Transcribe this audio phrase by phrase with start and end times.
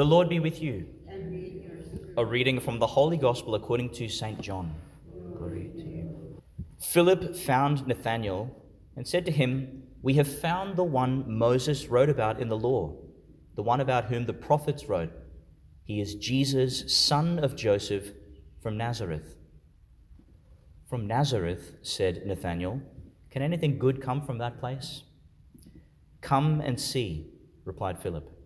[0.00, 0.86] The Lord be with you.
[2.16, 4.40] A reading from the Holy Gospel according to St.
[4.40, 4.74] John.
[5.36, 6.42] Glory to you.
[6.80, 8.50] Philip found Nathanael
[8.96, 12.96] and said to him, We have found the one Moses wrote about in the law,
[13.56, 15.12] the one about whom the prophets wrote.
[15.84, 18.12] He is Jesus, son of Joseph
[18.62, 19.36] from Nazareth.
[20.88, 22.80] From Nazareth, said Nathanael,
[23.30, 25.02] can anything good come from that place?
[26.22, 27.34] Come and see,
[27.66, 28.39] replied Philip.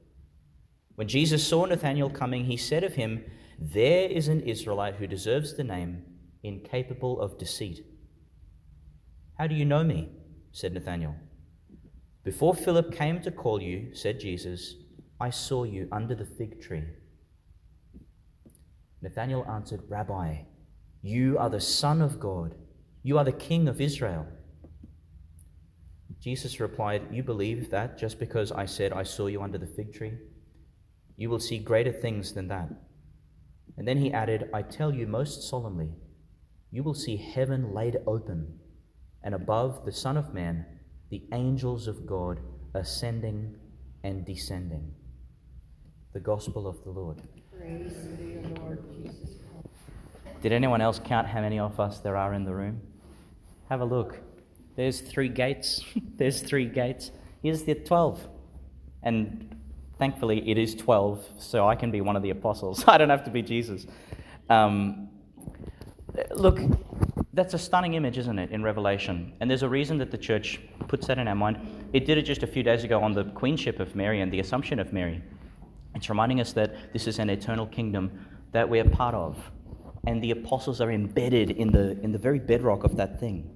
[0.95, 3.25] When Jesus saw Nathanael coming, he said of him,
[3.59, 6.05] There is an Israelite who deserves the name,
[6.43, 7.85] incapable of deceit.
[9.39, 10.11] How do you know me?
[10.53, 11.17] said Nathanael.
[12.23, 14.77] Before Philip came to call you, said Jesus,
[15.21, 16.85] I saw you under the fig tree.
[19.03, 20.37] Nathanael answered, Rabbi,
[21.03, 22.55] you are the Son of God.
[23.03, 24.27] You are the King of Israel.
[26.21, 29.93] Jesus replied, You believe that just because I said I saw you under the fig
[29.93, 30.15] tree?
[31.17, 32.69] You will see greater things than that.
[33.77, 35.91] And then he added, I tell you most solemnly,
[36.71, 38.59] you will see heaven laid open,
[39.23, 40.67] and above the Son of Man,
[41.11, 42.41] the angels of God
[42.75, 43.55] ascending
[44.03, 44.93] and descending.
[46.13, 47.23] The Gospel of the Lord.
[47.57, 49.37] Praise to you, Lord Jesus.
[50.43, 52.81] Did anyone else count how many of us there are in the room?
[53.71, 54.21] Have a look.
[54.77, 55.81] There's three gates.
[56.17, 57.13] There's three gates.
[57.43, 58.29] Here's the 12.
[59.03, 59.54] And
[59.99, 62.85] thankfully, it is 12, so I can be one of the apostles.
[62.89, 63.87] I don't have to be Jesus.
[64.49, 65.09] Um,
[66.35, 66.61] look,
[67.33, 69.33] that's a stunning image, isn't it, in Revelation?
[69.41, 71.59] And there's a reason that the church puts that in our mind.
[71.93, 74.41] It did it just a few days ago on the queenship of Mary and the
[74.41, 75.23] assumption of Mary.
[75.95, 79.51] It's reminding us that this is an eternal kingdom that we're part of
[80.07, 83.51] and the apostles are embedded in the, in the very bedrock of that thing.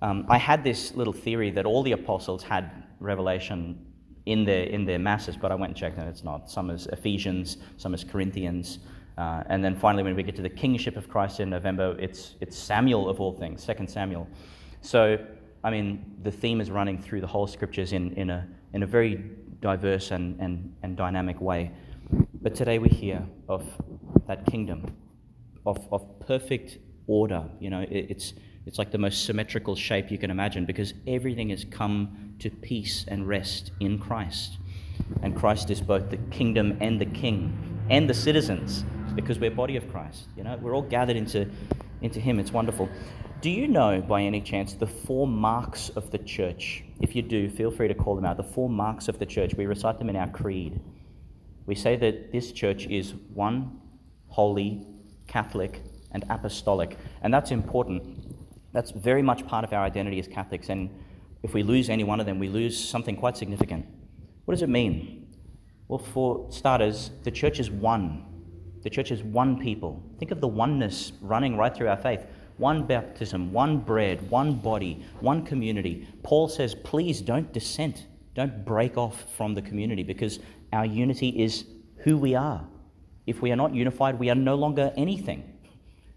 [0.00, 3.86] Um, I had this little theory that all the apostles had revelation
[4.26, 6.50] in their, in their masses, but I went and checked and it's not.
[6.50, 8.78] Some is Ephesians, some is Corinthians.
[9.18, 12.36] Uh, and then finally, when we get to the kingship of Christ in November, it's,
[12.40, 14.26] it's Samuel of all things, Second Samuel.
[14.80, 15.18] So,
[15.64, 18.86] I mean, the theme is running through the whole scriptures in, in, a, in a
[18.86, 19.22] very
[19.60, 21.70] diverse and, and, and dynamic way.
[22.42, 23.64] But today we hear of
[24.26, 24.96] that kingdom
[25.66, 27.44] of, of perfect order.
[27.60, 28.34] You know, it, it's,
[28.66, 33.04] it's like the most symmetrical shape you can imagine because everything has come to peace
[33.08, 34.58] and rest in Christ.
[35.22, 38.84] And Christ is both the kingdom and the king and the citizens
[39.14, 40.28] because we're body of Christ.
[40.36, 41.48] You know, we're all gathered into,
[42.00, 42.38] into him.
[42.38, 42.88] It's wonderful.
[43.40, 46.84] Do you know by any chance the four marks of the church?
[47.00, 48.36] If you do, feel free to call them out.
[48.36, 49.54] The four marks of the church.
[49.54, 50.80] We recite them in our creed.
[51.66, 53.80] We say that this church is one,
[54.28, 54.86] holy,
[55.26, 55.82] Catholic,
[56.12, 56.96] and apostolic.
[57.22, 58.36] And that's important.
[58.72, 60.68] That's very much part of our identity as Catholics.
[60.68, 60.88] And
[61.42, 63.86] if we lose any one of them, we lose something quite significant.
[64.44, 65.26] What does it mean?
[65.88, 68.24] Well, for starters, the church is one.
[68.82, 70.02] The church is one people.
[70.18, 72.24] Think of the oneness running right through our faith.
[72.56, 76.08] One baptism, one bread, one body, one community.
[76.22, 78.06] Paul says, please don't dissent.
[78.34, 80.38] Don't break off from the community because
[80.72, 81.64] our unity is
[81.98, 82.64] who we are.
[83.26, 85.44] If we are not unified, we are no longer anything.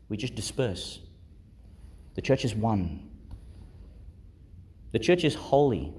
[0.09, 1.00] We just disperse.
[2.16, 3.04] The church is one.
[4.95, 5.94] The church is holy.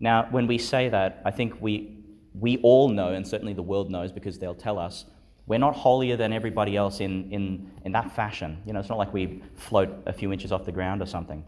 [0.00, 1.96] Now, when we say that, I think we,
[2.34, 5.04] we all know, and certainly the world knows because they'll tell us,
[5.46, 8.60] we're not holier than everybody else in, in, in that fashion.
[8.66, 11.44] You know, it's not like we float a few inches off the ground or something.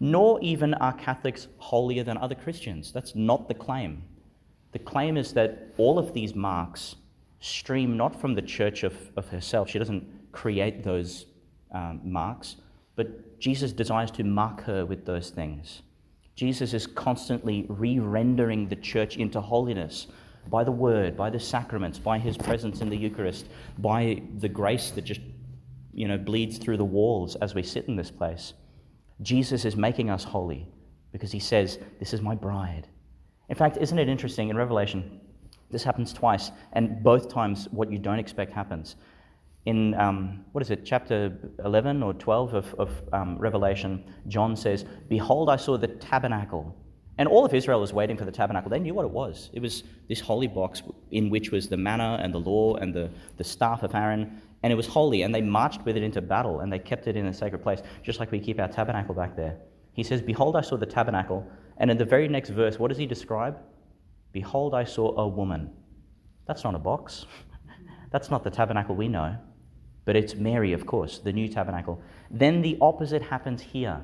[0.00, 2.92] Nor even are Catholics holier than other Christians.
[2.92, 4.02] That's not the claim.
[4.72, 6.96] The claim is that all of these marks
[7.40, 9.68] stream not from the church of, of herself.
[9.68, 11.26] She doesn't create those
[11.72, 12.56] um, marks,
[12.96, 15.82] but Jesus desires to mark her with those things.
[16.40, 20.06] Jesus is constantly re rendering the church into holiness
[20.48, 23.44] by the word, by the sacraments, by his presence in the Eucharist,
[23.76, 25.20] by the grace that just
[25.92, 28.54] you know bleeds through the walls as we sit in this place.
[29.20, 30.66] Jesus is making us holy
[31.12, 32.88] because he says, This is my bride.
[33.50, 35.20] In fact, isn't it interesting in Revelation?
[35.70, 38.96] This happens twice, and both times what you don't expect happens.
[39.66, 44.84] In, um, what is it, chapter 11 or 12 of, of um, Revelation, John says,
[45.08, 46.74] Behold, I saw the tabernacle.
[47.18, 48.70] And all of Israel was waiting for the tabernacle.
[48.70, 49.50] They knew what it was.
[49.52, 53.10] It was this holy box in which was the manna and the law and the,
[53.36, 55.20] the staff of Aaron, and it was holy.
[55.22, 57.82] And they marched with it into battle, and they kept it in a sacred place,
[58.02, 59.58] just like we keep our tabernacle back there.
[59.92, 61.46] He says, Behold, I saw the tabernacle.
[61.76, 63.58] And in the very next verse, what does he describe?
[64.32, 65.70] Behold, I saw a woman.
[66.46, 67.26] That's not a box.
[68.10, 69.36] That's not the tabernacle we know.
[70.04, 72.00] But it's Mary, of course, the new tabernacle.
[72.30, 74.00] Then the opposite happens here.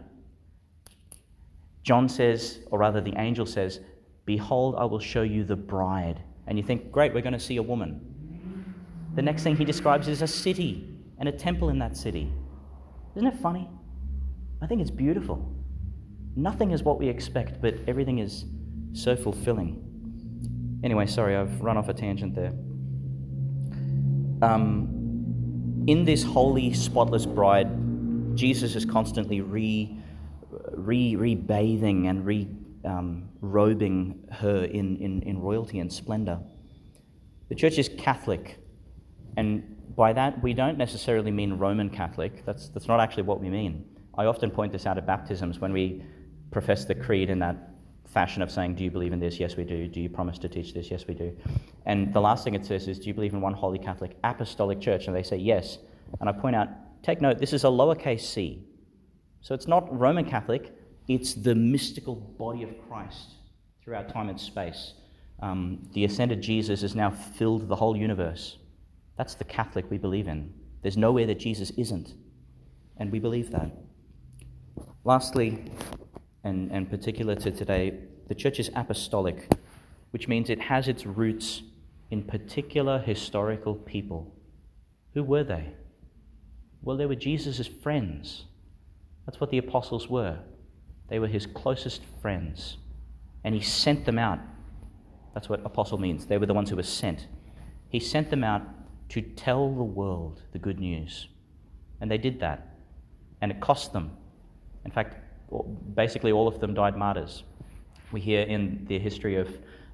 [1.83, 3.81] John says, or rather, the angel says,
[4.25, 6.21] Behold, I will show you the bride.
[6.47, 8.01] And you think, great, we're going to see a woman.
[9.15, 12.31] The next thing he describes is a city and a temple in that city.
[13.15, 13.71] Isn't it funny?
[14.61, 15.55] I think it's beautiful.
[16.35, 18.45] Nothing is what we expect, but everything is
[18.93, 19.83] so fulfilling.
[20.85, 22.53] Anyway, sorry, I've run off a tangent there.
[24.43, 24.96] Um,
[25.87, 27.69] in this holy, spotless bride,
[28.37, 29.97] Jesus is constantly re,
[30.73, 32.49] re, rebathing and re
[32.85, 36.39] um, robing her in, in, in royalty and splendor.
[37.49, 38.59] The church is Catholic,
[39.37, 42.45] and by that we don't necessarily mean Roman Catholic.
[42.45, 43.85] That's, that's not actually what we mean.
[44.17, 46.05] I often point this out at baptisms when we
[46.51, 47.76] profess the creed in that
[48.07, 49.39] fashion of saying, Do you believe in this?
[49.39, 49.89] Yes, we do.
[49.89, 50.91] Do you promise to teach this?
[50.91, 51.37] Yes, we do.
[51.85, 54.81] And the last thing it says is, Do you believe in one holy Catholic apostolic
[54.81, 55.07] church?
[55.07, 55.79] And they say, Yes.
[56.21, 56.69] And I point out,
[57.03, 58.65] take note, this is a lowercase c.
[59.41, 60.73] So it's not Roman Catholic,
[61.09, 63.35] it's the mystical body of Christ
[63.83, 64.95] throughout time and space.
[65.41, 68.59] Um, the ascended Jesus has now filled the whole universe.
[69.17, 70.53] That's the Catholic we believe in.
[70.83, 72.15] There's nowhere that Jesus isn't,
[72.97, 73.71] and we believe that.
[75.05, 75.65] Lastly,
[76.47, 77.99] and, and particular to today,
[78.29, 79.51] the church is apostolic,
[80.13, 81.63] which means it has its roots
[82.11, 84.33] in particular historical people.
[85.15, 85.73] Who were they?
[86.83, 88.45] Well, they were Jesus' friends.
[89.25, 90.39] That's what the apostles were.
[91.09, 92.77] They were his closest friends.
[93.43, 94.39] And he sent them out.
[95.35, 96.27] That's what apostle means.
[96.27, 97.27] They were the ones who were sent.
[97.89, 98.63] He sent them out
[99.11, 101.27] to tell the world the good news.
[102.01, 102.77] And they did that.
[103.41, 104.17] And it cost them.
[104.85, 105.17] In fact,
[105.95, 107.45] basically all of them died martyrs.
[108.13, 109.49] We hear in the history of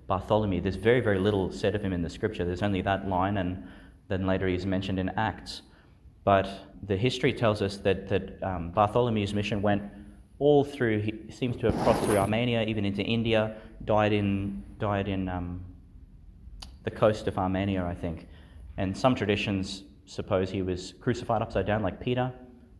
[0.06, 2.44] Bartholomew, there's very, very little said of him in the scripture.
[2.44, 3.66] There's only that line, and
[4.08, 5.62] then later he's mentioned in Acts.
[6.24, 6.48] But
[6.82, 9.82] the history tells us that, that um, Bartholomew's mission went
[10.38, 15.08] all through, he seems to have crossed through Armenia, even into India, died in, died
[15.08, 15.64] in um,
[16.84, 18.28] the coast of Armenia, I think.
[18.76, 22.32] And some traditions suppose he was crucified upside down like Peter.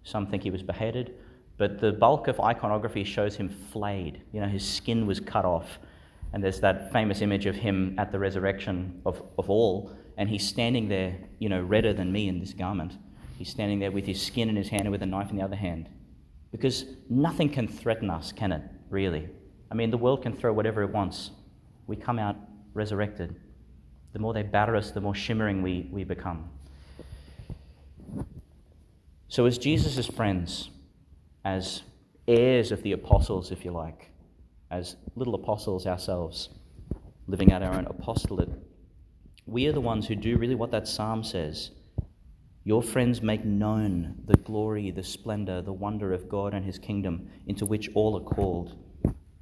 [0.04, 1.14] Some think he was beheaded.
[1.58, 4.22] But the bulk of iconography shows him flayed.
[4.32, 5.78] You know, his skin was cut off.
[6.32, 9.93] And there's that famous image of him at the resurrection of, of all.
[10.16, 12.96] And he's standing there, you know, redder than me in this garment.
[13.37, 15.43] He's standing there with his skin in his hand and with a knife in the
[15.43, 15.88] other hand.
[16.52, 19.28] Because nothing can threaten us, can it, really?
[19.70, 21.31] I mean, the world can throw whatever it wants.
[21.87, 22.37] We come out
[22.75, 23.34] resurrected.
[24.12, 26.50] The more they batter us, the more shimmering we, we become.
[29.28, 30.69] So, as Jesus' friends,
[31.44, 31.82] as
[32.28, 34.10] heirs of the apostles, if you like,
[34.70, 36.50] as little apostles ourselves,
[37.26, 38.50] living out our own apostolate,
[39.46, 41.72] we are the ones who do really what that psalm says
[42.64, 47.28] your friends make known the glory, the splendor, the wonder of God and his kingdom,
[47.46, 48.76] into which all are called.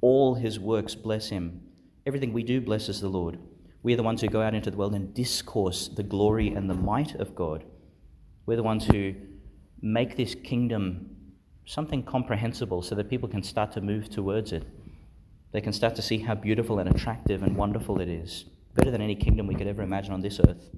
[0.01, 1.61] All his works bless him.
[2.07, 3.37] Everything we do blesses the Lord.
[3.83, 6.67] We are the ones who go out into the world and discourse the glory and
[6.67, 7.63] the might of God.
[8.47, 9.13] We're the ones who
[9.83, 11.15] make this kingdom
[11.71, 14.67] something comprehensible so that people can start to move towards it.
[15.53, 18.43] They can start to see how beautiful and attractive and wonderful it is.
[18.75, 20.69] Better than any kingdom we could ever imagine on this earth.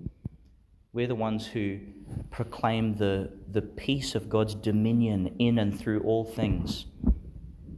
[0.94, 1.80] We're the ones who
[2.30, 6.86] proclaim the, the peace of God's dominion in and through all things.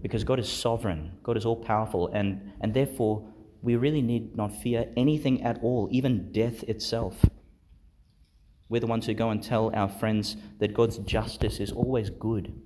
[0.01, 3.25] Because God is sovereign, God is all powerful, and, and therefore
[3.61, 7.23] we really need not fear anything at all, even death itself.
[8.67, 12.61] We're the ones who go and tell our friends that God's justice is always good.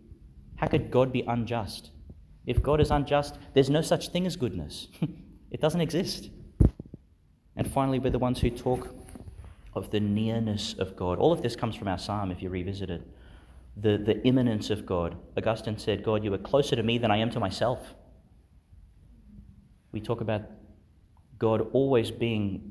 [0.59, 1.91] How could God be unjust?
[2.45, 4.89] If God is unjust, there's no such thing as goodness.
[5.51, 6.29] it doesn't exist.
[7.55, 8.93] And finally, we're the ones who talk
[9.73, 11.17] of the nearness of God.
[11.17, 13.01] All of this comes from our psalm if you revisit it.
[13.77, 15.15] The, the immanence of God.
[15.37, 17.93] Augustine said, God, you are closer to me than I am to myself.
[19.93, 20.41] We talk about
[21.37, 22.69] God always being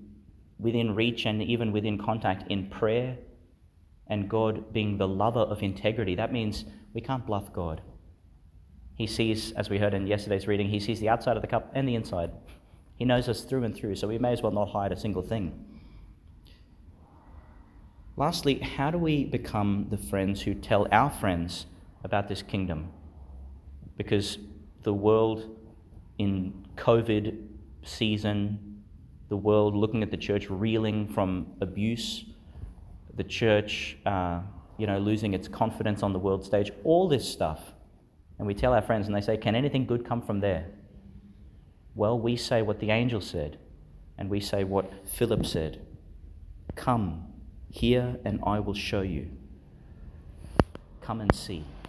[0.59, 3.17] within reach and even within contact in prayer,
[4.09, 6.15] and God being the lover of integrity.
[6.15, 7.83] That means we can't bluff God.
[8.95, 11.71] He sees, as we heard in yesterday's reading, he sees the outside of the cup
[11.75, 12.33] and the inside.
[12.97, 15.23] He knows us through and through, so we may as well not hide a single
[15.23, 15.65] thing.
[18.17, 21.67] Lastly, how do we become the friends who tell our friends
[22.03, 22.91] about this kingdom?
[23.97, 24.39] Because
[24.83, 25.57] the world
[26.19, 27.47] in COVID
[27.85, 28.83] season,
[29.29, 32.25] the world looking at the church reeling from abuse,
[33.19, 34.41] the church, uh,
[34.79, 37.75] you know, losing its confidence on the world stage, all this stuff.
[38.39, 40.67] And we tell our friends, and they say, Can anything good come from there?
[41.95, 43.59] Well, we say what the angel said,
[44.17, 45.85] and we say what Philip said
[46.77, 47.27] Come
[47.71, 49.29] here, and I will show you.
[51.03, 51.65] Come and see.